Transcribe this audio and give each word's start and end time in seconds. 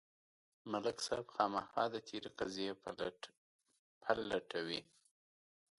ملک 0.71 0.97
صاحب 1.05 1.27
خامخا 1.35 1.83
د 1.93 1.95
تېرې 2.07 2.29
قضیې 2.39 2.71
پل 4.07 4.17
لټوي. 4.31 4.81